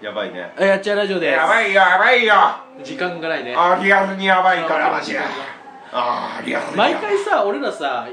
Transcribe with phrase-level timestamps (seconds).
[0.00, 0.52] やばいね。
[0.58, 1.28] あやっちゃうラジオで。
[1.28, 2.34] すやばいよやばいよ。
[2.82, 3.54] 時間がないね。
[3.56, 5.20] あ気がにやばいからマジで。
[5.92, 8.08] あーリアルに毎回さ俺らさ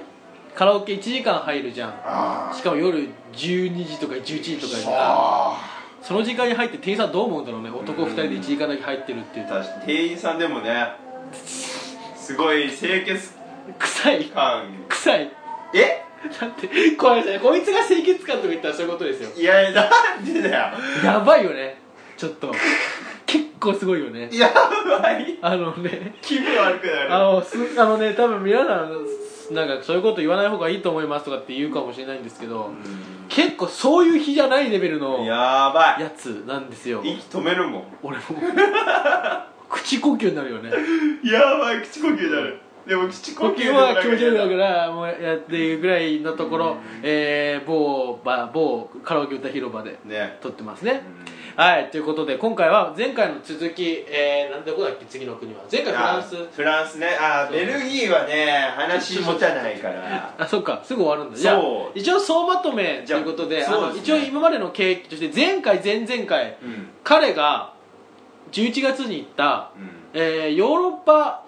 [0.53, 1.93] カラオケ1時間入るじゃん。
[2.05, 5.57] あしかも夜12時とか11時とかさあ
[6.01, 7.69] その時間に入って店員さんどう思うんだろうね。
[7.69, 9.47] 男2人で1時間だけ入ってるっていう。
[9.85, 10.93] 店員さんでもね
[12.15, 13.33] すごい清潔
[13.79, 14.25] 臭い。
[14.25, 14.63] 感。
[14.89, 15.31] 臭い。
[15.73, 16.03] え？
[16.39, 19.29] だってこれさこいつが清潔感とか言ったらそういうことですよ。
[19.35, 19.89] いやな
[20.19, 20.73] んでだよ。
[21.03, 21.77] やばいよね。
[22.17, 22.51] ちょっと。
[23.25, 24.29] 結構すごいよね。
[24.31, 25.37] やばい。
[25.41, 26.15] あのね。
[26.21, 27.13] 気分悪くなる。
[27.13, 32.71] あのすあのね多分皆さんなんかそういうこと言わない方がいいと思いますとかって言うかもしれないんですけど
[33.27, 36.11] 結構そういう日じゃないレベルのややばい。
[36.17, 37.01] つなんですよ。
[37.03, 37.83] 息止めるもん。
[38.03, 38.23] 俺も。
[39.69, 40.69] 口呼吸になるよね。
[41.23, 50.37] やばい口呼吸になるでも口呼呼吸は気持ち悪いだけからもうやっていうぐらいのところ、えー、某ば某カラオケ歌広場でね。
[50.41, 51.03] 撮ってますね、
[51.55, 55.05] はいということで今回は前回の続き、えー、なんでどこだっけ？
[55.05, 55.61] 次の国は。
[55.71, 56.35] 前回フランス。
[56.35, 57.07] あフランスね。
[57.19, 57.59] あそう。
[57.59, 60.35] ベルギーはね話持たないから。
[60.37, 60.81] あそっか。
[60.83, 61.37] すぐ終わるんだ。
[61.37, 61.99] じゃあそう。
[61.99, 64.17] 一応総まとめということであのじゃあそうですね。
[64.17, 66.89] 一応今までの経緯として前回前々回うん。
[67.03, 67.73] 彼が
[68.51, 70.19] 11月に行った、うん。
[70.19, 71.43] えー、ヨーロッパ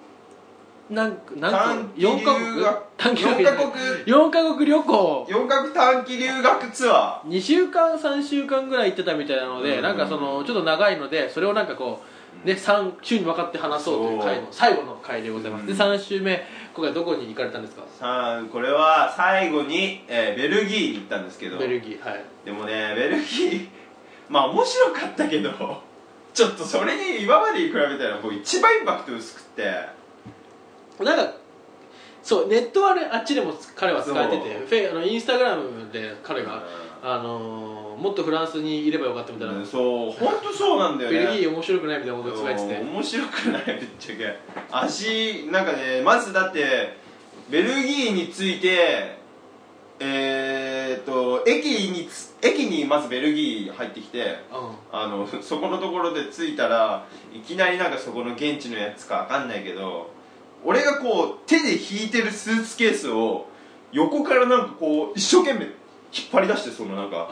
[0.94, 2.66] なんなん短期4カ国
[2.98, 3.72] 短期4カ国
[4.06, 4.66] ？4カ国？
[4.66, 9.82] 旅行？4カ国短期留学ツア2週間3週間ぐらい行ってたみたいなので、うん。
[9.84, 12.02] なんかそのちょっと長いのでそれをなんかこ
[12.46, 15.80] う、ね、3週に分かって話そうという回の最後の回でございます、でうん。
[15.80, 16.44] 3週目
[16.76, 17.82] 今回どこに行かれたんですか？
[17.82, 21.58] ーさあこれは最後に、えーベルギーに行ったんですけど。
[21.58, 22.24] ベルギーはい。
[22.46, 23.68] でもねベルギー
[24.30, 25.52] まあ面白かったけど
[26.34, 30.03] ちょっとそれに今までに比べたらもう一番インパクト薄くって
[31.00, 31.34] なんか
[32.22, 36.64] そうネットはねあっちでも彼は使えててフェイあのインスタグラムで彼が、
[37.02, 41.20] あのーもっとフランスにいればよかったみたいな、うんそう本当そうなんだよね。
[41.20, 42.82] ベルギー面白くないみたいなことをつぶやいてて。
[42.82, 44.40] 面白くないぶっちゃけ
[44.72, 46.98] 足なんかねまずだって
[47.50, 49.18] ベルギーに着いて
[50.00, 54.36] えー、っと駅につ駅にまずベルギー入ってきてうん。
[54.92, 60.12] あのそこのところで着いたらいきなりなんかそこの現地のやつかわかんないけど
[60.66, 63.48] 俺がこう手で引いてるスーツケースを
[63.92, 65.74] 横からなんかこう一生懸命引っ
[66.32, 67.30] 張り出してそのなんか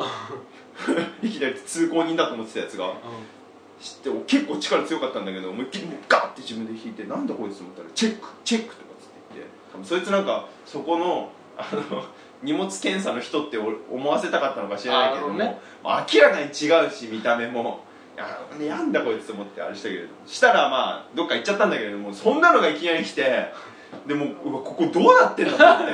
[1.21, 2.93] いきなり通行人だと思ってたやつが
[3.79, 12.03] 知って結構力強かったんだけど思いっきりもうガッて自分で引いてなんだこいつと思ったらチェックチェックとかつって言って多分そいつなんかそこのあの
[12.43, 15.33] 荷物検査の人って思わせたかったのか知らないけども
[15.83, 17.85] あなる明らかに違うし見た目も
[18.59, 23.51] いやんだこいつと思ってあれしたけれどしたらまあどっか行っちゃったんだけれどもそんなのがいきなり来て
[24.07, 25.91] でもうわここどうなってんだって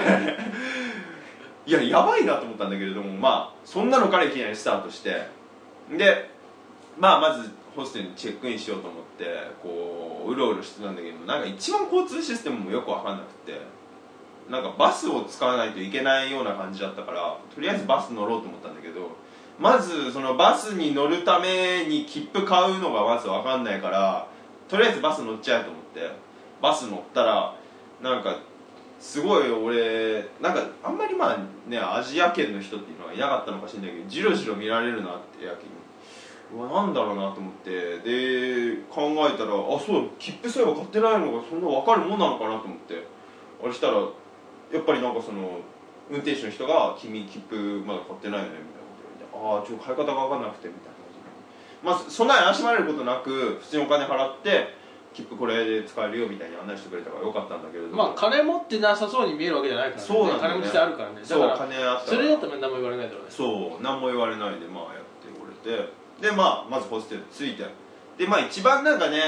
[1.66, 5.36] いややばいなと思ったんだけれどもまあそんなのからいきなりスタートして。
[5.96, 6.30] で
[7.00, 9.26] まあまずホステルにチェックインしようと思って
[9.62, 13.78] こううろうろしてたんだけどなんか一番交通システムもよく分かんなくて。
[14.50, 19.12] なんかバスを使わないといけないような感じだったからとりあえずバス乗ろうと思ったんだけど
[19.60, 24.28] まずそのバスに乗るために切符買うのがまず分かんないから
[24.68, 26.28] とりあえずバス乗っちゃえと思って。
[26.62, 27.56] バス乗ったら
[28.02, 28.36] なんか
[29.00, 31.38] すごい俺なんかあんまりまあ
[31.70, 35.70] ねアジア圏の人っていうのはいなかったのかしれないけどジロジロ見られるなってやけに。
[36.56, 38.00] うわなんだろうなと思って。
[38.00, 43.06] で考えたらあそう切符さえば買ってないのがそんな分かるもんなのかなと思って。
[43.64, 45.60] あれしたらやっぱりなんかその
[46.10, 48.87] 運転手の人が「君切符まだ買ってないよね」みたいな
[49.44, 51.30] 「ああちょっと買い方が分かんなくて」みたいな感じで。
[51.84, 54.76] まあそんなに怪しまれることなく普通にお金払って
[55.14, 57.96] 切符これで使えるよみたいに案内してくれたからよかったんだけれども。
[57.96, 60.62] まあ金持ってなさそうに見えるわけじゃないから、ね、そうなんだよね。
[60.62, 61.22] 金持ちであるからね。
[61.22, 65.90] だそう金あったそれだったら何も言われないだろうねそう何も言われないでまあやっておれて。
[66.22, 67.66] でまあまずホステル着いて。
[68.18, 69.22] でまあ一番なんかね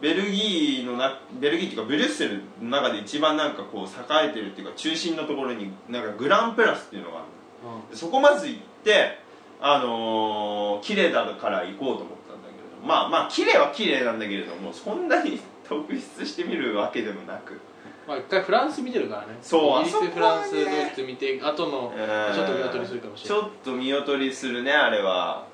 [0.00, 7.26] ベルギーのなベルギーっていうかブリュッセルの中で一番なんかこう栄えてるっていうか中心のところになんかグランプラスっていうのがある
[7.68, 7.88] の。
[7.90, 9.19] でそこまず行って
[9.60, 17.60] あのー、綺麗だから行こうと思ったんだけれどまあまあ綺麗は綺麗なんだけれどもそんなに特筆してみるわけでもなく。
[18.08, 19.38] まあ一回フランス見てるからね。
[19.42, 20.64] そうイギリスねフランスドイ
[20.94, 22.34] ツ見て後のうん。
[22.34, 23.42] ちょっと見劣りするかもしれない。
[23.42, 25.46] ちょっと見劣りするねあれは。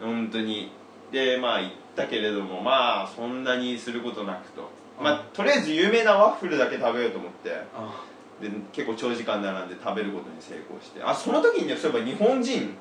[0.00, 0.72] 本当に。
[1.12, 4.68] でまあ行ったけれどもまあそんなにすることなくと、
[5.00, 7.50] まあとりあえず有名なワッフルだけ食べようと思って。
[7.74, 8.02] あ
[8.42, 11.00] で結構長時間並んで食べることに成功して。
[11.02, 12.76] あその時にねそういえば日本人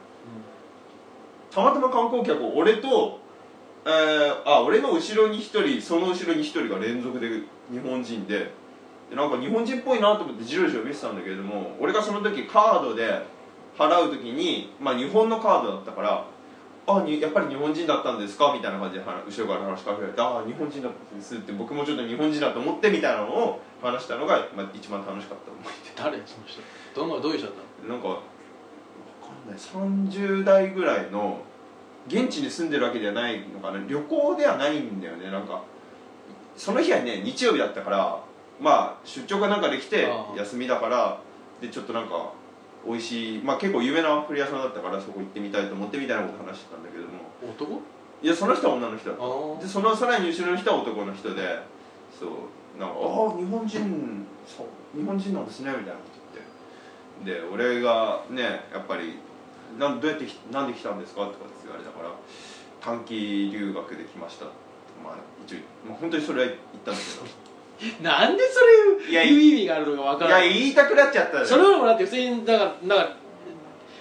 [1.54, 3.20] たまたま観光客俺と、
[3.86, 7.30] えーあ俺の後ろに1人その後ろに1人が連続で
[7.72, 8.52] 日本人で
[9.10, 13.22] でなんか日本人っぽいなと思ってじろじろ見てたんだけれども俺がその時カードで
[13.78, 16.26] 払う時に、まあ、日本のカードだったから
[16.86, 18.52] あにやっぱり日本人だったんですか？
[18.54, 25.64] みたいな感じで話後ろから話しかけられてああ日本人だったんですって僕もちょっと日本人だと思ってみたいなのを話したのが、まあ、一番楽しかった思い
[25.96, 26.62] 誰その人？
[26.96, 28.20] どのどういう人だっ出なんか
[29.52, 31.42] 30代ぐらいの
[32.08, 33.80] 現地に住んでるわけではないのかな。
[33.88, 35.30] 旅行ではないんだよね。
[35.32, 35.64] なんか
[36.56, 38.24] その日はね日曜日だったから
[38.60, 40.08] まあ出張かなんかできて
[40.38, 41.20] 休みだから
[41.62, 42.32] でちょっとなんか
[42.86, 47.56] 美味しいまあ結構有名なフリ屋さんだったからそこ行ってみたいと思ってみたいなこと話してたんだけども。
[47.58, 47.82] た男？
[48.22, 49.24] いやその人は女の人だった。
[49.26, 49.62] あ。
[49.62, 51.60] でそのさらに後ろの人は男の人で
[52.18, 52.30] そう
[52.80, 57.42] なんか「ああ日本人そう日本人なんですね」みたいなこと言って。
[57.42, 58.44] で俺がね
[58.74, 59.20] やっぱり
[59.80, 62.10] なんどうやってきなんで来たんですか?」とかって言われたから
[62.82, 64.46] 「短期留学で来ました」
[65.04, 65.16] まあ
[65.46, 67.00] 一応、まあ、本当にそれは言ったんだ
[68.02, 68.60] なんでそ
[69.12, 70.48] れ言う意味があるのかわけどからない。
[70.52, 71.46] いや言いたくなっちゃった。
[71.46, 73.16] それよりもだって普通にだからなんか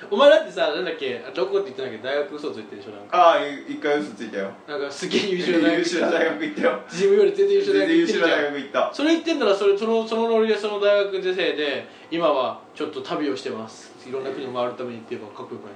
[0.10, 3.16] お前だってさなんだっけどこって言ってないけど大学嘘ついてるでしょなんか。
[3.18, 4.50] ああ一回嘘ついたよ。
[4.68, 6.80] なんかすげえ優秀な大 学優秀な大学行ったよ。
[6.90, 8.30] 自分より全然優秀な大学行ってるじゃん。
[8.30, 8.90] 大学行った。
[8.92, 13.92] それ言ってんならそれそのそのノリでその大学生で今はちょっと旅をしてます。
[14.08, 15.72] いろんな国を回るためにって言えばかっこよくない？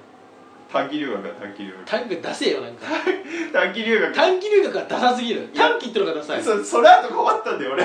[0.73, 1.84] 短期留学だ短期留学。
[1.87, 2.87] 短期出せよなんか。
[3.52, 4.12] 短期留学。
[4.14, 5.49] 短期留学はダサすぎる。
[5.55, 6.43] 短期ってのがダサい。
[6.43, 7.84] そそれ後困ったんだよ俺。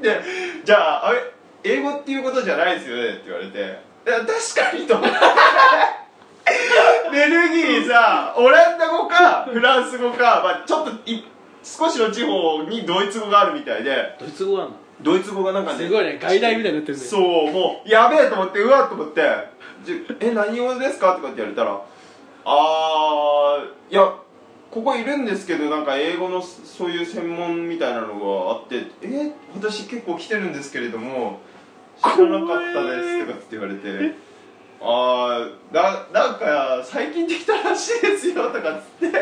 [0.00, 0.20] で
[0.64, 1.20] じゃああれ
[1.64, 3.58] 英語っていうことじゃないですよねって言われて。
[3.58, 3.62] い
[4.10, 5.16] や確かにと思って
[7.12, 11.24] ベルギーさオランダ語かフランス語か、まあ、ちょっとい
[11.62, 14.16] 少しの地方にドイツ語があるみたいで。
[14.18, 17.04] ドイツ語なんだドイツ語がなんかねすごいね外来みたいになってるね。
[17.04, 19.22] そうもうやべえと思ってうわっと思って
[19.84, 21.80] 「じゃえ何語ですか?」とかって言われたら
[22.44, 24.12] 「あーいや
[24.70, 31.40] ここいるんですけどなんか英語のそういう専門みたいなのがあって「え私結構来てるんですけれども
[31.98, 34.32] 知らなかったです」とかって言われて。
[34.84, 39.16] あーななんか最近できたらしいですよとかっつって。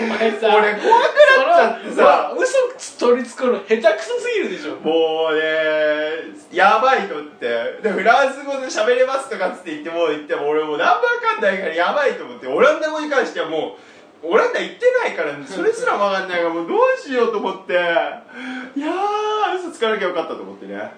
[0.00, 2.34] お前さ俺怖くなっちゃってさ。
[2.34, 4.76] 嘘取り繕うの下手くそすぎるでしょ。
[4.76, 5.42] もうね
[6.50, 7.46] やばいと思って。
[7.82, 12.46] でフランス語で喋れますとかっつって言っても言っても俺もう何もわかんないからやばいと思って。
[12.46, 13.76] オランダ語に関してはも
[14.22, 17.74] うオランダ行ってないからそれすらわかんないからもうどうしようと思って。
[17.74, 20.90] いやー嘘つかなきゃよかったと思ってね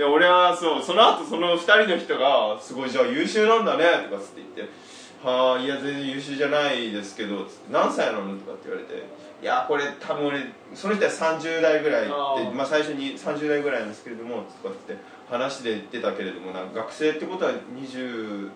[0.00, 4.72] で俺はそうその後その2人の人が「すごいじゃあ優秀なんだね」とかっつって言って
[5.22, 8.94] 「はあいや全然優秀じゃないですけど」つって「何歳なの?」とかって言われて
[9.42, 14.96] 「いやこれ多分俺その人は30代ぐらいってあーまあ、最初に30代ぐらいなんですけれども」とかって
[15.28, 18.48] 話で言ってたけれどもなんか学生ってことは20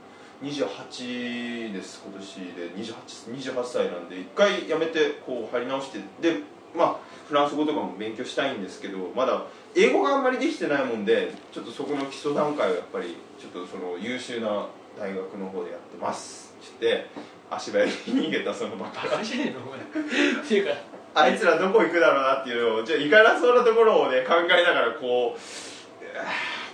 [0.42, 6.38] 28です今年で 28, 28歳なんで一回辞めてこう張り直してで
[6.74, 6.96] まあ
[7.28, 9.42] フランス語とかも勉強したいんですけどまだ
[9.76, 14.66] 英語があんまりできてないもんでちょっとそこの基礎段階をやっぱりちょっとその優秀な
[14.98, 17.06] 大学の方でやってますって言って
[17.50, 20.72] 足早に逃げたそのバカじゃねえのお前っていうか
[21.14, 25.38] あいつらどこ行くだろうなっていうのをじゃあ行かなそうなところをね考えながらこう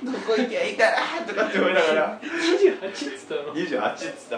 [0.03, 2.21] どこ行きゃいいかなとかって思いながら。
[2.21, 3.55] 28っつったの。
[3.55, 4.37] 28っつった。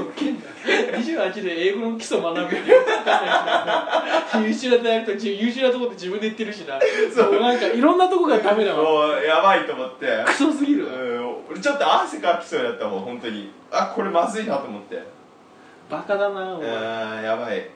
[0.00, 0.48] ウケんだ
[0.98, 2.48] 28で英語の基礎学ぶよ
[4.46, 6.80] 優秀な大学と優秀なとこって自分で言ってるしな。
[7.14, 7.32] そう。
[7.34, 10.06] もうなんかいろんなとこがダメだわやばいと思って。
[10.26, 10.94] クソすぎるわ。
[10.94, 11.36] うん。
[11.50, 13.52] 俺ちょっと汗かきそうになったもん本当に。
[13.70, 15.02] あこれまずいなと思って。
[15.90, 17.68] バカだなおうん前やばい。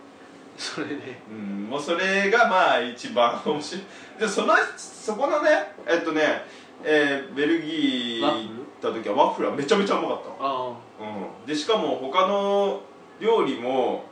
[0.57, 1.21] それで。
[1.31, 3.85] うんもうそれがまあ一番面白い。
[4.19, 5.51] でそのそこのね
[5.87, 6.43] えっとね、
[6.85, 8.33] えーベルギー行っ
[8.81, 10.45] た時はワッフルはめちゃめちゃうまかった。
[10.45, 12.81] あうん、でしかも他の
[13.21, 14.05] 料理も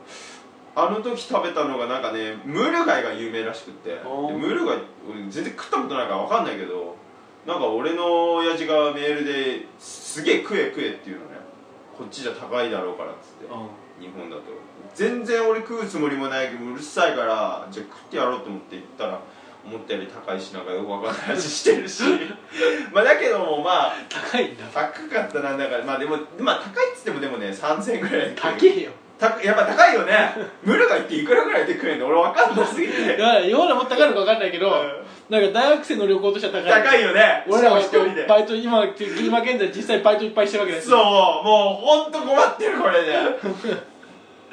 [0.75, 3.91] あの時食べたのがなんかねムール貝が有名らしくって。
[4.03, 4.77] ムール貝
[5.09, 6.95] 俺全然食ったことないから分かんないけど
[7.45, 11.37] なんか俺の親父がメールですげえ食え食えっていうのね。
[11.97, 13.65] こっちじゃ高いだろうからっつってあ
[13.99, 14.43] 日本だと。
[14.93, 19.19] 全然俺食うつもりもないけどうるさいからじゃあ食ってやろうと思って行ったら
[19.67, 22.03] 思ったより高いしなんかよくわかんない味してるし。
[22.93, 24.63] まあだけどもまあ高いんだ。
[24.73, 28.91] 高かったなだからまあでもまあ高いっつってもでもね3000円ぐらいで高えよ。
[29.19, 30.13] たやっぱ高いよね。
[30.63, 32.05] ムルガイっていくらぐらいで食えんの？
[32.07, 32.93] 俺わかんなすぎて。
[33.15, 35.03] いや世のもっと高いのか分かんないけど、うん。
[35.29, 36.83] なんか大学生の旅行としては高い。
[36.83, 37.43] 高いよね。
[37.49, 37.81] 俺らは
[38.27, 38.85] バイト今
[39.19, 40.99] 今現在実際バイトいっぱいしてるわけですそう。
[40.99, 43.17] もう本当困ってるこれで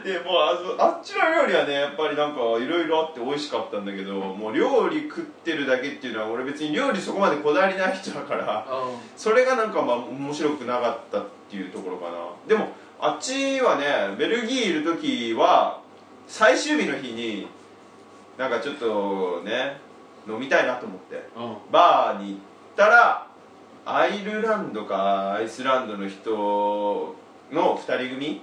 [0.04, 12.12] でもうあのあっちの料理はねやっぱりなんかいろいろあって美味しかったんだけどもう料理食ってるだけっていうのは俺別に料理そこまでこだわりない人だからあそれがなんかまあ面白くなかったっていうところかな。
[12.46, 12.68] でも
[13.00, 15.80] あっちはねベルギーいる時は
[16.28, 17.48] 最終日の日に
[18.36, 19.78] なんかちょっとね
[20.28, 22.38] 飲みたいなと思ってあバーに行っ
[22.76, 23.26] たら
[23.86, 27.14] アイルランドかアイスランドの人
[27.52, 28.40] の2人組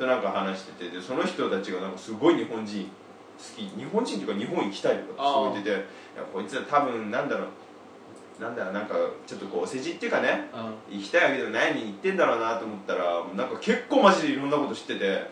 [0.00, 5.72] となんか話しててでその人たちがなんかすごい日本人好き日本人っていうか日本行きたいとかってすごい言っててい
[6.16, 8.94] やこいつは多分なんだろうなんだろうなんか
[9.26, 10.48] ちょっとこうお世辞っていうかね
[10.88, 10.98] うん。
[10.98, 15.30] 行きたいわけでもなに行ってんだろうなと思ったらなんか結構マジでいろんなこと知ってて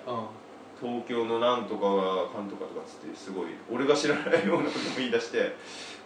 [0.81, 5.57] 東京のなんとかがかんとかとかっつってすごい俺が知らないようなことも言い出して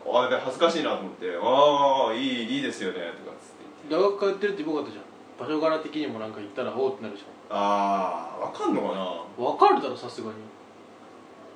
[0.07, 5.05] ああ恥ずかしいなと思ってああいいいいですよねとかっつって大学通ってるってよかったじゃん
[5.39, 9.23] 場所柄的にもなんか行ったらおおってなるじああわかんのかな。
[9.37, 10.35] 分かるだろさすがに。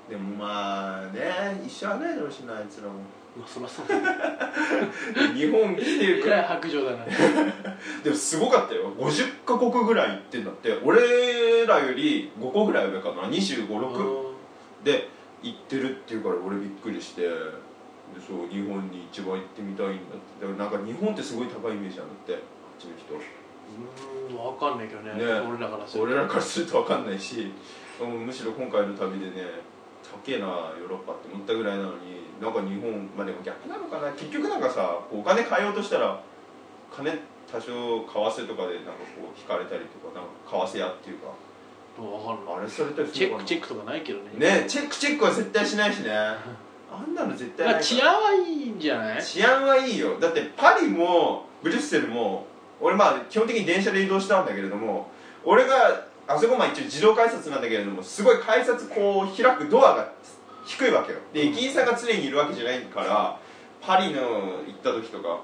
[0.09, 2.95] でもまあね一緒はないだろうしなあいつらも。
[3.37, 4.07] まあそりゃそうだね
[5.37, 6.37] 日本来てるえから。
[6.43, 7.05] ら白状だな。
[8.03, 8.93] でもすごかったよ。
[8.99, 10.79] 50カ国ぐらい行ってんだって。
[10.83, 13.23] 俺らより5個ぐらい上かな。
[13.25, 14.33] 2 5 6
[14.85, 15.09] で
[15.43, 17.23] 行ってるっていうから俺びっくりして。
[17.23, 19.99] でそう日本に一番行ってみたいんだっ
[20.41, 20.47] て。
[20.47, 22.35] だからなんか日本ってすごい高いイメージなんだって。
[22.35, 22.41] あっ
[22.79, 23.15] ちの人
[24.29, 25.25] うーん分かんないけどねね。
[25.49, 26.07] 俺らからすると。
[26.07, 27.53] 俺らからすると分かんないし
[28.01, 29.47] うんむしろ今回の旅でね
[30.03, 30.47] 高えな
[30.79, 34.11] ヨーロッパって思ったぐらいなのになんか日本まあでも逆なのかな。
[34.13, 36.21] 結局なんかさお金変えようとしたら
[36.95, 37.11] 金
[37.51, 41.29] 多少為替とかでなんかこう引かれたりとかなんか為替屋っていうか。
[41.97, 42.55] 分かんない。
[42.59, 44.31] あれされたりすチェックチェックとかないけどね。
[44.39, 46.11] ねチェックチェックは絶対しないしね。
[46.13, 49.23] あんなの絶対ない治安はいいんじゃない？
[49.25, 50.21] 治安はいいよ。
[50.21, 52.47] だってパリもブリュッセルも
[52.81, 55.11] 俺まあ基本的に電車で移動したんだけれども
[55.45, 60.13] 俺があそこまあ一応自動改札なんだけれどもすごい改札こう開くドアが
[60.67, 61.19] 低いわけよ。
[61.33, 63.39] で駅員さんが常にいるわけじゃないから
[63.81, 64.21] パリの
[64.67, 65.41] 行った時とか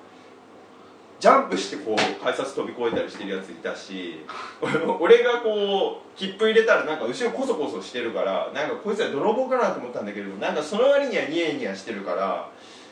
[1.21, 4.25] ジャンプしてこう改札飛び越えたりしてるやついたし
[4.61, 12.49] 俺 俺がこう切符入れたらなんか後ろコソコソしてるからなんかこいつは泥棒かなと思ったんだけれどもなんかその割にはニヤニヤしてるから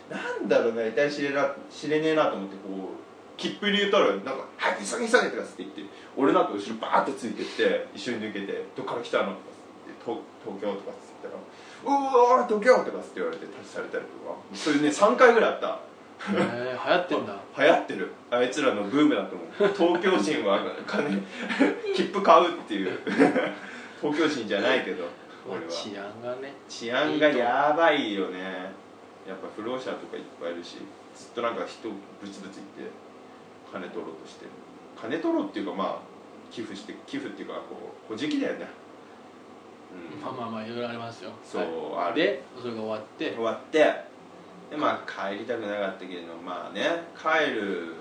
[0.08, 3.09] なんだろうね大体知れな知れねえなと思ってこう
[3.40, 5.82] 切符入れたらなんか「早く急げ急げ」とかっつって言って
[6.14, 9.32] 俺なんか後ろバーってついてって一緒に抜けて「どっから来たの?」
[10.04, 15.78] とかっつって東「東京」とかっつったら「うわー東京」とかっつって言われて立ちされたりとかそれね3回ぐらいあった。
[16.20, 17.34] へえ流行ってんだ。
[17.56, 18.12] 流行ってる。
[18.30, 19.44] あいつらのブームだと思
[19.94, 19.98] う。
[19.98, 21.26] 東京人は金
[21.96, 22.98] 切符買うっていう。
[24.02, 25.04] 東京人じゃないけど
[25.48, 25.72] 俺は。
[25.72, 26.52] 治安がね。
[26.68, 28.70] 治安がやばいよね。
[29.26, 30.76] やっぱ不老者とかいっぱいいるし
[31.16, 32.92] ずっとなんか人ブツブツ言って
[33.72, 34.50] 金取ろうとしてる。
[35.00, 35.98] 金取ろうっていうかまあ
[36.50, 38.66] 寄付して寄付っていうかこう補助金だよね。
[40.14, 40.20] うん。
[40.20, 41.30] まあまあまあいろいろありますよ。
[41.44, 42.10] そうはい。
[42.10, 42.16] ある。
[42.16, 43.30] でそれが終わって。
[43.32, 44.10] 終わって
[44.70, 47.94] でまあ帰りたくなかったけれどまあね帰る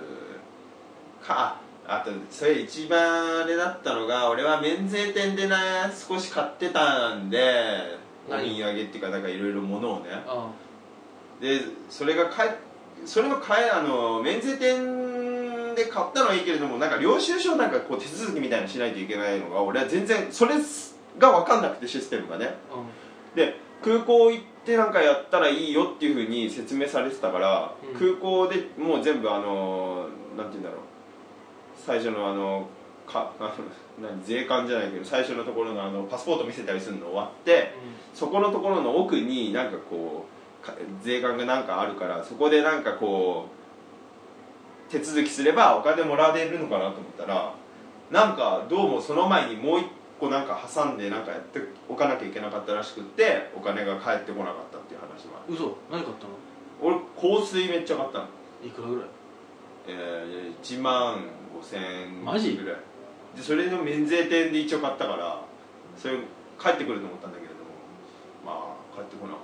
[1.22, 5.56] かあとそれ一番あれだったのが俺は免税店でね
[5.92, 7.98] 少し買ってたんで
[8.28, 10.10] お土産何っていうかなんかいろいろ物をね。
[10.28, 10.52] あ
[11.42, 12.56] でそれがかえ
[13.06, 14.99] それのかえあの免税店
[15.80, 20.56] で買ったのはいいけれどもなんか領収書なんかこう手続きみたいなのしないといけないのが俺は全然それ
[21.18, 22.56] が分かんなくてシステムがね。
[22.74, 23.36] うん。
[23.36, 28.00] で空港行ってなんかやったらいいよっていうふうに説明されてたから、うん。
[28.00, 30.08] 空港でもう全部あの
[30.38, 30.80] なんて言うんだろう。
[31.86, 32.68] 最初のあの
[33.08, 37.74] かあの何税関じゃないけど最初のところのあのパスポート見せたりするの終わって
[38.14, 40.26] そこのところの奥になんかこ
[40.62, 43.59] うか税関がなんかあるからそこでなんかこう
[44.90, 47.54] 手続きすればお金もらえるのかなと思ったら
[48.12, 49.86] なんかどうもその前にもう一
[50.20, 55.54] 個なんか挟んでなんかやっておかなきゃいけなかったらしくってお金が返ってこなかったっていう話もある。
[55.54, 55.78] 嘘？
[55.92, 56.34] 何買ったの？
[56.82, 56.98] 俺
[57.40, 58.26] 香水めっちゃ買ったの。
[58.66, 59.06] いくらぐらい？
[59.88, 61.24] えー、1万
[61.62, 62.80] 5000円マジぐらい。
[63.38, 65.42] でそれの免税店で一応買ったから
[65.96, 66.18] それ
[66.60, 67.70] 帰ってくると思ったんだけれども
[68.44, 69.42] まあ帰ってこなかっ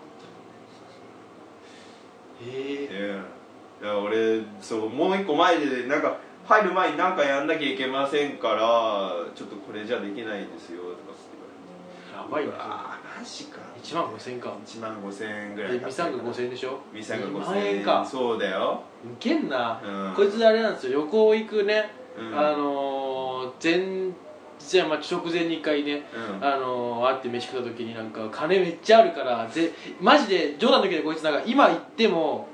[2.49, 3.34] へえたええ
[3.81, 12.65] だから俺そうもう一個前でなんか入る前に何かやんなきゃいけませんからちょっとこれじゃできないですよとかってやばいわれて。
[12.65, 13.59] うわーマジか。
[13.81, 14.53] 1万5000か。
[14.65, 16.79] 1万5000円ぐらいでミサンが5000円でしょ？
[16.93, 18.05] ミサンが2 5000万円円か。
[18.09, 20.13] そうだよ、いけんな、うん。
[20.15, 21.01] こいつあれなんですよ。
[21.01, 22.39] 旅行行くね、うん。
[22.39, 24.13] あのー、前
[24.59, 26.03] じゃあまあ直前に一回ね、
[26.39, 26.45] うん。
[26.45, 32.47] あのー、会って飯食った時になんか金めっちゃあるからぜマジで冗談だけでこいつなんか今行っても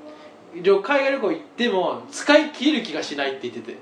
[0.54, 3.78] 旅海外旅行行っても使い切る気がしないって言ってて。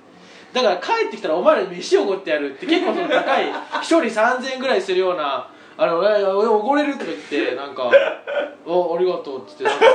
[0.53, 3.49] だから帰ってきたらお前らに飯をおごってやるって結構その高い
[3.83, 7.91] 一人3000円ぐらいするようなあれ俺俺おごれるとか言ってなんか
[8.67, 9.95] 「おありがとう」っつってなんか,、ね、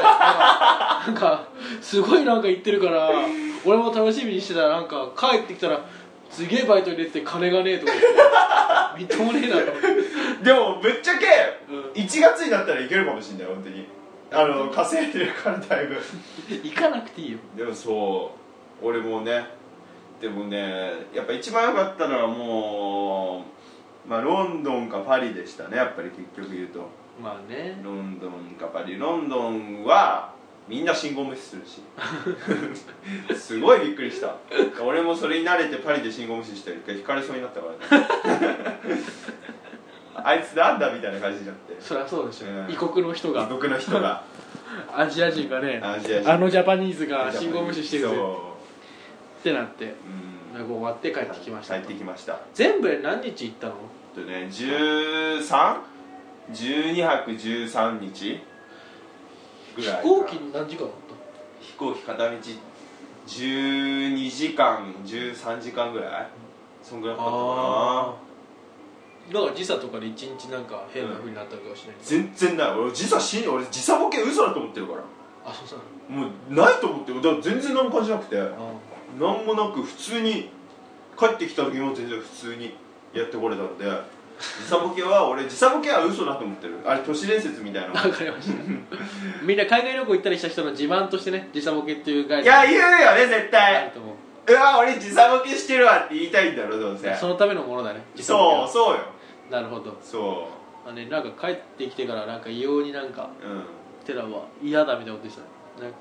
[1.07, 1.43] なんか
[1.81, 3.11] すごいなんか言ってるから
[3.65, 5.81] 俺も楽しみにしてたらなんか帰ってきたら
[6.29, 7.91] すげえバイト入れてて金がねえとか
[8.97, 10.43] 言ってみっともねえなと思って。
[10.43, 11.25] でもぶっちゃけ
[11.69, 11.81] うん。
[11.91, 13.85] 1月になったらいけるかもしれない本当に
[14.35, 15.95] あの稼いでるからだいぶ。
[16.49, 17.39] 行かなくていいよ。
[17.55, 18.31] でもそ
[18.81, 19.45] う俺もね
[20.19, 23.45] でもねやっぱ一番良かったのはも
[24.05, 26.87] うまあロンドンかパリでしたねやっぱり結局言うと。
[27.21, 27.79] まあね。
[27.81, 28.97] ロンドンかパリ。
[28.99, 30.33] ロンドンは
[30.67, 31.81] みんな信号無視するし。
[33.39, 34.35] すごいびっくりした。
[34.83, 38.39] 俺もそれに慣れてパリで信号無視して一回引かれそうになったから
[38.95, 39.01] ね
[40.23, 41.75] あいつなんだみたいな感じになって。
[41.79, 42.67] そりゃそうでしょ、うん。
[42.71, 43.45] 異国の人が。
[43.47, 44.23] 僕の人が。
[44.95, 46.31] アジア人がねアジア人。
[46.31, 48.15] あのジャパニーズが信号無視してるぜ。
[48.15, 48.55] そ
[49.39, 49.85] ってなって。
[49.85, 49.95] う、
[50.57, 51.77] うん、終わって帰ってきました。
[51.79, 52.39] 帰ってきました。
[52.53, 53.73] 全部で何日行ったの？
[54.17, 58.39] えっとね 13?12 泊13日。
[59.75, 60.91] ぐらいか飛行機に何時間だっ
[61.59, 62.25] 飛行機片道。
[63.27, 66.27] 12時間13時間ぐらい。
[66.81, 68.13] そんぐらいたかかったかあ
[69.33, 72.71] だから時差とかで一日なんか変な風になったりとかしない、な全然ない。
[72.71, 74.99] 俺時差しん俺時差ボケ嘘だと思ってるから。
[75.45, 75.79] あそう
[76.11, 77.21] もうないと思ってる。
[77.21, 78.39] だから全然何も感じなくて。
[78.39, 78.49] あ
[79.19, 80.49] 何もなく普通に
[81.17, 82.75] 帰ってきた時も全然普通に
[83.13, 86.79] やってこれたので時差ボケは俺時差ボケは嘘だと思ってる。
[86.85, 87.93] あれ都市伝説みたいな。
[87.93, 88.55] わかりました。
[89.41, 94.15] みんな海外旅行行ったりした人の自慢としてね時差ボケっていう概いや言うよね絶ある対と思う。
[94.47, 97.15] うわ俺時差ボケしてるわって言いたいんだろどうせ。
[97.15, 98.67] そのためのものだね時差ボケは。
[98.67, 99.01] そうそうよ
[99.49, 99.97] なるほど。
[100.01, 100.47] そ
[100.87, 103.63] あ、ね、なんか帰ってきてからなんか異様になんかううん。
[104.05, 105.47] テラは嫌だみたいなことでしたね
[105.81, 105.97] なんか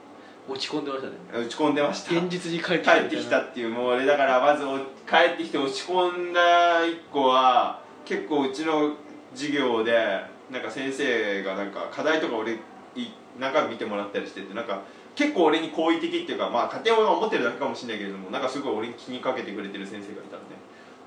[0.47, 1.45] 落ち込んでましたね。
[1.47, 2.15] 打ち込んでました。
[2.15, 8.93] 現実に帰ってき帰ってきたっていうもう俺だからまずお帰ってきて落ち込んだ一個は結構うちの
[9.35, 10.21] 授業で
[10.51, 12.55] なんか先生がなんか課題とか俺
[12.95, 13.09] い
[13.41, 14.83] 中身見てもらったりしててなんか
[15.17, 20.55] 結構俺に好意的っていうかまあ家庭は思ってるだけかもしれないけれどもなんかすごい俺に気にかけてくれてる先生がいたんで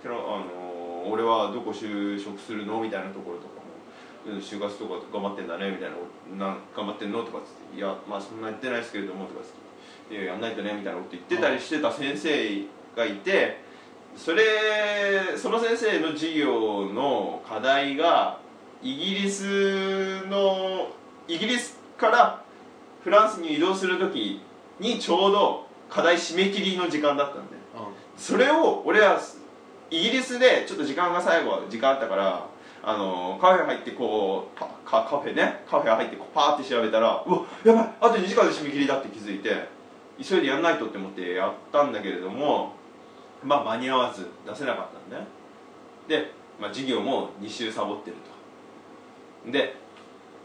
[0.06, 0.48] あの
[1.10, 2.80] 俺はどこ就職するの？
[2.82, 5.90] みたいなところとかもうん就活とか頑張ってんだねみたい
[6.38, 7.24] ななん頑張ってんの？
[7.24, 9.50] とかつって「いやまあそんなやってないですけれども」とかつっ
[10.10, 12.62] て「いややんないとね」みたいなこと言ってたりしてた先生
[12.96, 13.62] がいて
[14.16, 14.44] それ
[15.38, 18.40] その先生の授業の課題が
[18.82, 20.90] イギリスの
[21.28, 22.44] イギリスから
[23.04, 24.42] フランスに移動する時
[24.80, 27.56] にちょうど課題締め切りの時間だったんで
[28.18, 29.20] それを俺は
[29.90, 32.46] イギリスでちょっと時間が最後時間あったから
[32.84, 35.64] あのカフェ入ってこうカフェね？
[35.70, 39.68] カフェ入ってこうパーって調べたらうわやばいあと2時間で締め切りだって気づいて
[40.22, 42.74] 急いでやんないとって思ってやったんだけれども
[43.44, 45.28] まあ間に合わず出せなかったんだね。
[46.08, 48.16] で、まあ、授業も2週サボってる
[49.46, 49.52] と。
[49.52, 49.76] で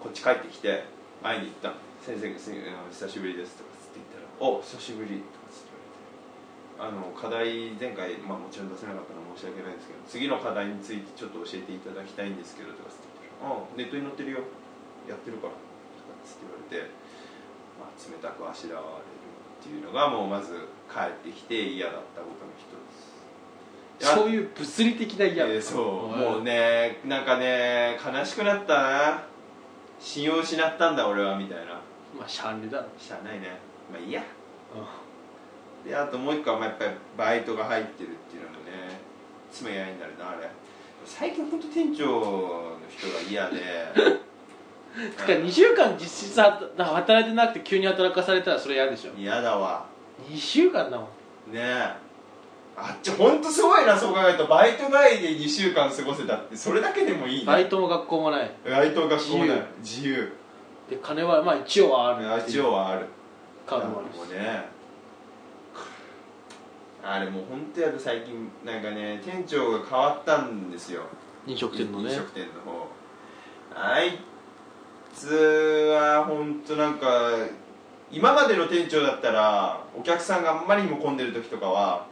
[0.01, 0.85] こっち帰ってきて
[1.23, 1.75] 会いに行ったの。
[2.05, 2.39] 先生が
[2.91, 5.42] 「久しぶりです」とかつって言ったら「お久しぶり」と。
[6.79, 14.39] あの課題前回、まあ、もちろん出せなかったのは申し訳ないんですけど次の課題についてちょっと教えていただきたいんですけどとかつって言ったら「あネットに載ってるよ。
[15.09, 16.91] やってるから」とかつって言われて、
[17.79, 19.23] まあ、冷たくあしらわれる
[19.63, 23.13] っていうのがもうまず帰ってきて嫌だったことの一つ。
[24.03, 26.17] そういう物理的な嫌えーそう。
[26.17, 29.23] もうねなんかね悲しくなったな。
[30.01, 31.75] 信用失ったんだ俺はみたいな。
[32.19, 32.89] まあシャンレだろ。
[32.99, 33.59] しゃあないね。
[33.93, 34.25] まあいいや
[35.87, 39.01] であともう一個はまあやっぱりバイトが入ってるっていうのもね
[39.51, 40.49] 爪やいになるなあれ。
[41.05, 43.61] 最近本当店長の人が嫌で。
[45.17, 49.13] だから2週間実質は働いてなくて急に働かされたらそれ嫌でしょ。
[49.17, 49.87] 嫌だわ。
[50.29, 51.09] 2週間だも
[51.51, 51.53] ん。
[51.53, 52.13] ねえ。
[52.77, 54.47] あっち本当すごいなそう考えると。
[54.47, 56.57] バイト外で2週間過ごせたって。
[56.57, 57.47] それだけでもいいね。
[57.47, 58.51] バイトも学校もない。
[58.65, 59.63] バイト学校もない。
[59.81, 60.33] 自由。
[60.89, 63.07] で金はまあ一応はあるあ一応はある。
[63.67, 64.65] カードもあるもうね
[67.05, 71.03] あれもう本当やだ最近なんかね店長が変わったんですよ。
[71.47, 72.11] 飲食店のね。
[72.11, 72.89] 飲食店の方
[73.75, 74.19] あい
[75.13, 75.29] つ
[75.93, 77.31] は本当なんか
[78.11, 82.07] 今までの店長だったらお客さんがあんまりにも混んでる時とかは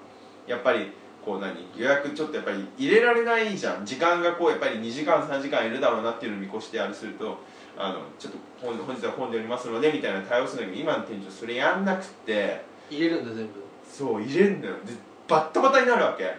[0.46, 0.90] やっぱり
[1.24, 3.86] こう何予約ちょっとやっぱり入れられないじゃん。
[3.86, 7.38] 時間がこうやっぱり2時間3時間いるだろうなっていうのを見越してあれすると
[7.76, 12.64] あのちょっと本本日は混んでおりますのでみたいな対応するんだけど今の店長それやんなくって。
[12.90, 14.74] 入れるんだ全部そう入れんだよ。
[14.84, 14.92] で
[15.28, 16.34] バッタバタになるわけ。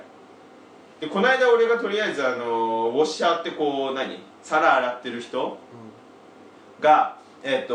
[0.99, 4.19] でこの間俺がとりあえずあのウォッシャーってこう何？
[4.43, 5.57] 皿洗ってる人？
[6.79, 7.73] がえっ、と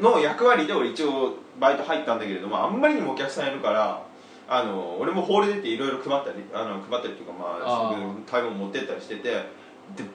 [0.00, 4.02] の役割で俺一応バイト入ったんだけれどもあんまりにもお客さんいるから
[4.48, 7.94] あの俺もホール出ていろいろ配ったりあの配ったりっていうかまあ
[8.28, 9.44] 買い物持ってったりしててで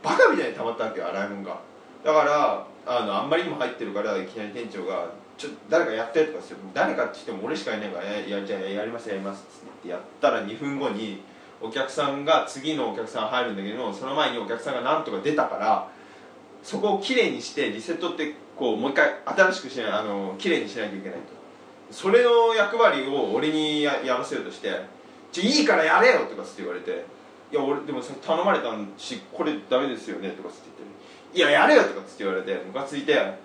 [0.02, 1.60] バカみたいに溜まったわけよ洗い物が。
[2.04, 11.22] だからあのあんまりにも入ってるからいきなり店長が「ちょっと誰かやって」とかして誰かって言っても俺しかいないから「いやじゃあやりますやります」ってやったら2分後に
[11.62, 15.88] お客さんが次のお客さん入るんだけどその前にお客さんがなんとか出たから
[16.62, 21.44] そこをきれいにしてリセットってこうもう一回新しくしないあのきれいにしないといけないと。
[21.92, 24.72] それの役割を俺にやらせようとして
[25.32, 27.06] 「ちょいいからやれよ」とかって言われて
[27.52, 30.58] 「いや俺でも頼まれたしこれダメですよね」とかって
[31.34, 33.14] 言って「いややれよ」とかって言われてムカついて「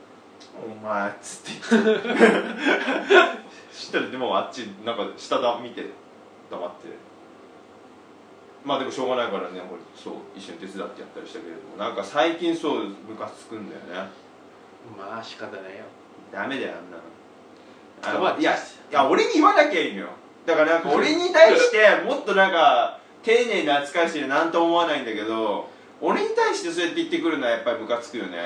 [0.55, 1.70] お前」っつって。
[1.70, 3.38] 言って
[3.72, 5.87] したらでもあっちなんか下だ見て
[6.51, 7.09] 黙って。
[8.64, 11.77] まあでもしょうがないからね俺そう一緒に手伝ってやったりしたけれども。
[11.77, 14.11] なんか最近そうムカつくんだよね。
[14.96, 15.85] まあ仕方ないよ。
[16.33, 18.20] ダメだよあんなの。
[18.20, 18.59] まああのいやい
[18.90, 20.09] や俺に言わなきゃいいのよ。
[20.44, 25.68] だからなんか俺に対して もっとなんか丁寧に扱いしてるなんとも思わないんだけど
[26.01, 28.38] 俺に対してそうやって言ってくるのはやっぱりムカつくよね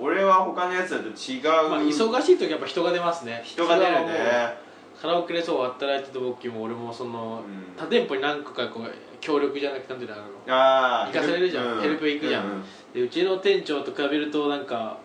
[0.00, 3.40] 俺は他のやつだと違う、まあ忙しい時やっぱ人が出ますね。
[3.44, 4.68] 人が出るね。
[5.00, 7.76] カラオケでそう働いてた時も俺もその、うん。
[7.76, 10.22] 他店舗に何個かこう協力じゃなくてなんていうの。
[10.48, 11.78] あ行かされるじゃん。
[11.78, 12.44] うヘルプ行くじゃん。
[12.44, 12.62] うう
[12.94, 14.98] でうちの店長と比べるとなんか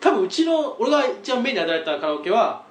[0.00, 2.64] 多分うちの俺が一番メインで働いたカラオケは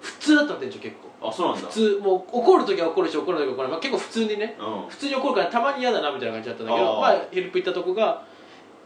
[0.00, 1.08] 普通だったの店長結構。
[1.08, 1.68] うんあそうなんだ。
[1.68, 4.56] 普通もう怒る時は怒るし怒らない時は怒らない、まあ、結構普通にね。
[4.60, 4.88] うん。
[4.88, 8.26] 普通に怒るからたまに嫌だなみたいな感じだったんだけどまあヘルプ行ったとこが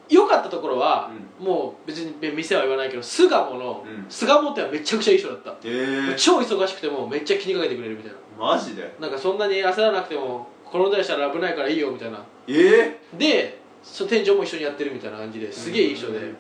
[0.09, 4.07] 良かったところは、もう別に店は言わないけど巣鴨の、うん。
[4.09, 8.19] 巣鴨店はめちゃくちゃいい人だった、えー、超忙しくてもめっちゃ気にかけてくれるみたいな。
[8.39, 8.95] マジで？
[9.01, 12.25] なんかそんなに焦らなくても転んだりしたら危ないからいいよみたいな。
[12.47, 16.37] ええでその店長も一緒にやってるみたいな感じですげえいい人で、うん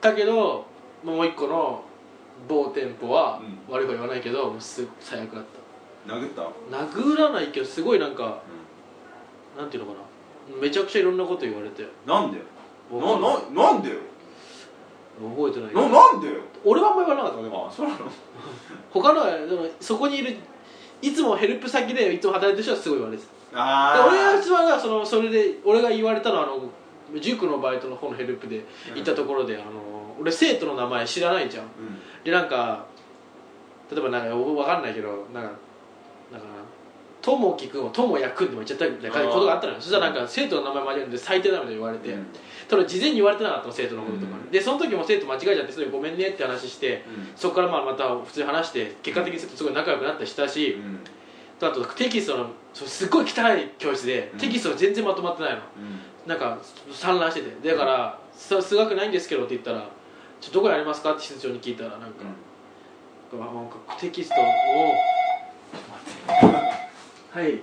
[0.00, 0.64] だけど
[1.02, 1.82] もう一個の
[2.48, 5.44] 某店舗は、う悪いこと言わないけどもうす最悪だっ
[6.06, 6.50] 殴った、た
[6.86, 8.42] 殴らないけどすごいなんか
[9.58, 10.05] なんていうのかな
[10.60, 11.86] めちゃくちゃいろんなこと言われて。
[12.06, 12.38] なんで？
[12.38, 12.42] よ
[12.92, 13.52] なない。
[13.52, 13.96] ななんでよ？
[15.20, 15.70] 覚えてない。
[15.70, 16.34] けなどなんでよ？
[16.64, 17.66] 俺はあんま言わなかったのでも。
[17.68, 17.98] あそうなの？
[18.92, 20.36] 他のはでもそこにいる
[21.02, 23.28] いつもヘルプ先でいつも働いてる人はすごい言われてた。
[23.28, 26.60] であ俺が一番がそのそれで俺が言われたのはあの
[27.20, 29.64] 塾のバイトの方のヘルプで行ったところで、あの
[30.20, 31.64] 俺生徒の名前知らないじゃん。
[31.64, 31.70] うん。
[32.24, 32.84] でなんか
[33.90, 35.50] 例えばなんか分かんないけどなんか
[36.32, 36.46] なんか
[37.26, 39.80] ともきくんをともやくんっても言っちゃったみたいなことがあったのよ。
[39.80, 42.26] そしたらなんか生徒の名前間違えるんで最低だみたいに言われて、うん。
[42.68, 44.50] ただ事前に言われてなかったの生徒のこととかに、うん。
[44.52, 50.80] でその時も生徒間違えちゃってそれごめんねって話してそこからまあまた普通に話して結果的に生徒すごい仲良くなったりしたし、
[51.60, 51.66] うん。
[51.68, 54.38] あとテキストのすっごい汚い教室で、うん。
[54.38, 55.58] テキストが全然まとまってないの。
[55.58, 55.60] う
[56.28, 56.28] ん。
[56.30, 56.58] なんか
[56.92, 59.88] 散乱しててだから「さ数学ないんですけど」って言ったら
[60.40, 62.06] 「ちょどこにありますか?」って室長に聞いたらなんか、
[63.32, 64.44] なんかテキストを
[67.36, 67.60] はい。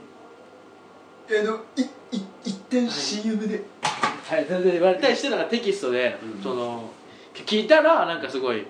[1.27, 3.63] えのいい一点 CM で。
[3.81, 6.43] はいそれで言われたりしてなんかテキストで、うん。
[6.43, 6.91] その
[7.33, 8.67] 聞いたらなんかすごい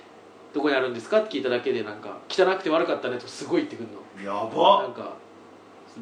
[0.54, 4.24] 「どこにあるんですか?」って聞いただけでなんか「汚くて悪かったね」とかすごい言ってくるの。
[4.24, 5.12] やなばんか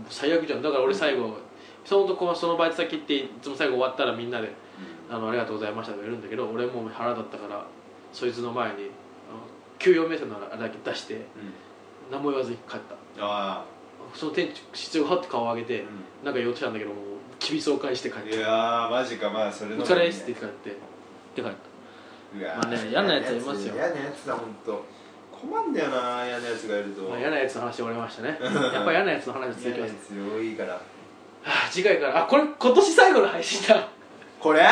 [0.09, 0.63] 最悪じゃん。
[0.63, 1.37] だから俺最後
[1.85, 4.53] そのとこそのバイト先っていつも最後終わったらみんなで
[5.11, 7.65] 「あのありがとうございました」とか言うんだけど俺もう腹だったから
[8.13, 8.91] そいつの前に
[9.81, 11.27] 給与明細のあれだけ出して
[12.13, 12.95] 何も言わずに帰った。
[13.19, 13.65] あ
[14.14, 15.87] その店長室長がはって顔を上げて、う
[16.25, 17.05] なんか言おうとしたんだけどもう
[17.38, 18.37] 厳しそう返して帰って。
[18.37, 21.42] いやーマジかまあそれ「のお疲れです」って言って帰って。
[21.42, 22.59] で帰った。
[22.59, 23.75] まあね嫌なやつはいますよ。
[23.75, 24.85] 嫌なやつだ本当
[25.31, 27.03] 困んだよな嫌なやつがいると。
[27.03, 28.38] まあ、嫌なやつの話終わりましたね。
[28.73, 29.95] やっぱ嫌なやつの話続きます。
[30.09, 30.73] つ多いから。
[30.75, 30.81] は
[31.45, 32.25] あ次回から。
[32.25, 33.88] あこれ今年最後の配信だ。
[34.40, 34.62] これ？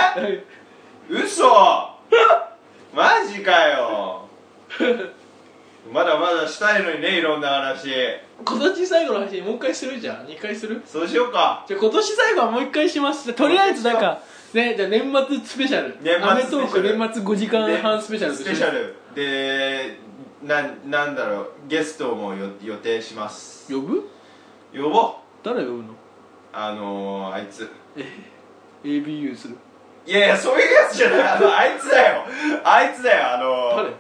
[1.08, 1.44] 嘘！
[2.94, 4.28] マジかよ
[5.92, 7.88] まだまだしたいのにねいろんな話。
[8.44, 10.26] 今年最後の配信もう一回するじゃん。
[10.26, 10.82] 2回する？
[10.86, 11.64] そうしようか。
[11.68, 13.32] じゃあ今年最後はもう一回します。
[13.34, 14.20] とりあえずなんか
[14.54, 15.96] ねじゃあ年末スペシャル。
[16.02, 18.96] 年末アメトーク年末5時間半スペシャルスペシャル。
[19.14, 19.98] で
[20.42, 21.52] なんなんだろう。
[21.68, 23.72] ゲストもよ予定します。
[23.72, 24.08] 呼ぶ？
[24.74, 25.12] 呼ぼう。
[25.44, 25.84] 誰呼ぶの？
[26.52, 27.70] あのー、あいつ。
[28.82, 29.56] ABU する？
[30.06, 31.22] いやいやそういうやつじゃない。
[31.22, 32.24] あのあいつだよ。
[32.64, 33.34] あいつだよ。
[33.34, 33.88] あの誰？
[33.90, 33.92] ー、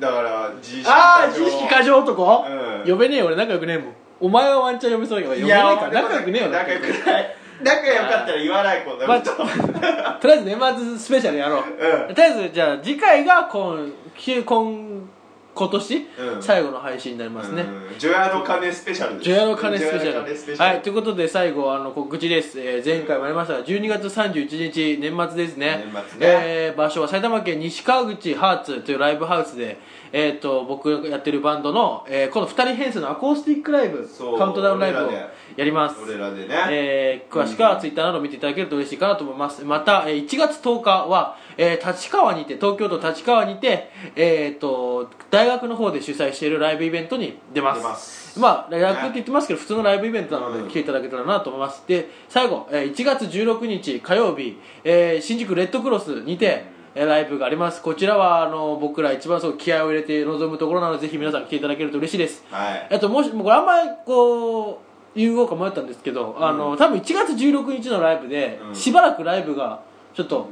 [0.00, 2.90] だから自意識ああ過剰自意識過剰男、うん。
[2.90, 3.94] 呼べねえよ俺仲良くねえもん。
[4.20, 6.02] お前はワンチャン呼べそうだけど呼べねえから。
[6.02, 11.62] 仲良くねえよ仲良くない仲良かったら言わないこんなまあこと、とりあえず年末スペシャルやろう。
[12.08, 12.14] うん。
[12.14, 15.08] とりあえずじゃあ次回が今き今
[15.54, 16.42] 今年、うん。
[16.42, 17.98] 最後の配信になりますね、うん。
[17.98, 19.24] ジョヤの鐘スペシャルです。
[19.24, 20.22] ジョヤの鐘スペシャル。
[20.22, 20.74] 鐘スペシャル。
[20.74, 25.84] はいということで最後あの告知です、えー前回もありましたが12月31日年末ですね。
[25.92, 26.26] 年末ね。
[26.44, 29.78] えー場所は埼玉県西川口ハーツというライブハウスで、
[30.12, 35.40] えー、と僕がやってるバンドの、えー、この2人編成のアコースティックライブそうカウントダウンライブを俺らで。
[35.56, 36.00] やります。
[36.02, 39.64] 俺らでね、えー詳しくはツイッターなど見ていただけると嬉しいかなと思います。
[39.64, 47.82] また、えー1月10日は、えー立川にて東京都立川にて、えー、と大学の方で主催しているライブイベントに出ます。
[47.82, 48.40] 出ます。
[48.40, 51.84] まあ大学って言ってますけど、普通のライブイベントなのでうん来ていただけたらなと思います。
[51.86, 57.82] で最後、えー1月16日火曜日、えー新宿レッドクロスにて、えーライブがあります。
[57.82, 62.42] こちらはあの僕ら一番そう気合を入れて臨むところなのでぜひ皆さん来ていただけると嬉しいです。
[62.50, 62.94] はい。
[62.94, 64.78] あともしもうこれあんまりこう
[65.14, 68.74] 言おうか迷ったんですけど、あの多分1月16日のライブで、うん。
[68.74, 69.82] しばらくライブが
[70.14, 70.48] ちょっと、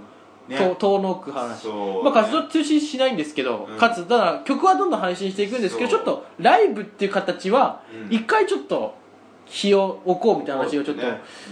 [0.48, 0.56] ね。
[0.56, 3.78] と遠のく話、そうまあ、活動中止しないんですけど、うん。
[3.78, 8.14] かつただ曲はどんどん配信していくんですけどちょっとライブっていう形はうん。
[8.14, 8.94] 一回ちょっと
[9.46, 11.02] 日を置こうみたいな話がちょっと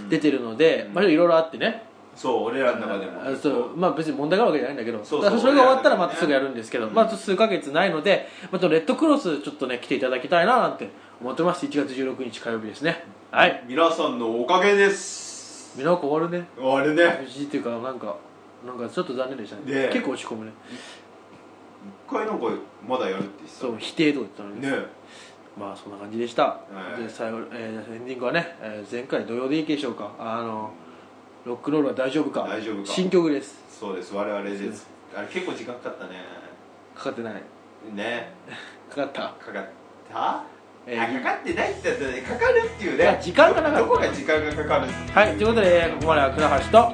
[0.09, 0.95] 出てるので、うん。
[0.95, 1.85] まあいろいろあってね。
[2.17, 3.23] そう俺らの中でも。
[3.23, 3.77] あそう。
[3.77, 10.89] まあ別に問題があるわけじゃないんだけどそれが終わったらまたすぐやるんですけど、うんまあ、数ヶ月ないのでまたレッドクロスちょっとね来ていただきたいななんて
[11.21, 11.67] 思ってます。
[11.67, 13.05] 1月16日火曜日ですね。
[13.31, 13.65] はい。
[13.67, 15.75] 皆さんのおかげです。
[15.77, 16.47] みんな終わるね。
[16.59, 17.21] あれね。
[17.23, 18.17] 無事っていうかなんか
[18.67, 19.87] なんかちょっと残念でしたね。
[19.87, 20.53] ね結構落ち込むね。
[22.09, 22.47] 一回なんか
[22.87, 23.61] まだやるって言ってた。
[23.61, 24.87] そう否定とか言ったのに、ね
[25.59, 26.61] まあそんな感じでした、は
[26.99, 27.03] い。
[27.03, 30.11] で最後、えーエンディングはね、えー前回同様でいいでしょうか。
[30.19, 30.71] あの
[31.47, 32.43] ロックンロールは大丈夫か。
[32.43, 32.87] 大丈夫か。
[32.93, 33.65] 新曲です。
[33.71, 34.15] そうです。
[34.15, 34.87] 我々です。
[35.17, 36.17] あれ結構時間かかったね。
[36.95, 37.35] かかってない。
[37.95, 38.33] ね。
[38.91, 39.21] かかった。
[39.45, 39.65] かかっ
[40.13, 40.43] た？
[40.89, 42.21] えーあかかってないって言ったらね。
[42.23, 43.19] かかるっていうね。
[43.23, 43.79] 時間がなかった。
[43.81, 46.79] どこが時間がかかるはいということでここまでは倉橋と。
[46.79, 46.93] あ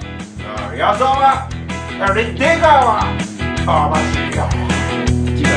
[0.73, 1.62] 皆
[1.99, 3.03] さんはリッテーカーは
[3.67, 4.39] 面白い
[5.37, 5.53] 次回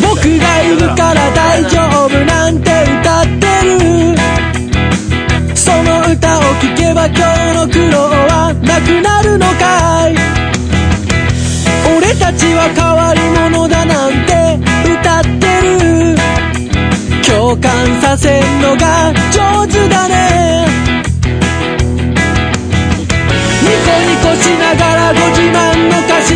[0.00, 3.70] 僕がいるから大丈夫なんて歌ってる。
[5.56, 7.98] その歌を聴けば今日の苦労
[8.28, 10.08] はなくなるのか。
[10.08, 10.10] い
[11.96, 14.58] 俺たちは変わり者だなんて
[14.90, 16.16] 歌ってる。
[17.26, 20.63] 共感させんのが上手だね。
[24.44, 26.33] しながらご自慢の歌詞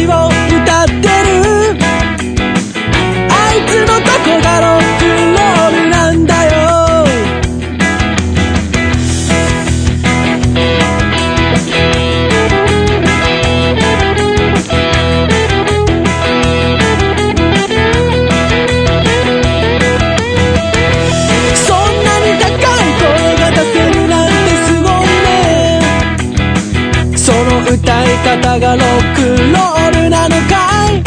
[28.24, 31.02] 方がロックンロールなのかい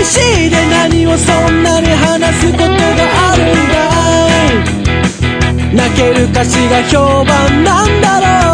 [0.00, 2.68] ？MC で何をそんなに話すことが
[3.32, 3.76] あるんだ
[5.72, 5.74] い？
[5.74, 8.45] 泣ける歌詞が評判なんだろう？